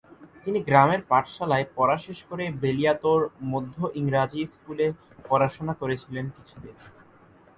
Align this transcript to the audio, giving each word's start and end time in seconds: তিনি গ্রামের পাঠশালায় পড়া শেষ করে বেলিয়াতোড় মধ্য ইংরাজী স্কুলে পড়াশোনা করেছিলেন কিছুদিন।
তিনি 0.43 0.59
গ্রামের 0.61 1.01
পাঠশালায় 1.07 1.65
পড়া 1.75 1.97
শেষ 1.97 2.19
করে 2.23 2.45
বেলিয়াতোড় 2.61 3.25
মধ্য 3.43 3.75
ইংরাজী 3.95 4.41
স্কুলে 4.45 4.87
পড়াশোনা 5.29 5.73
করেছিলেন 5.73 6.25
কিছুদিন। 6.29 6.75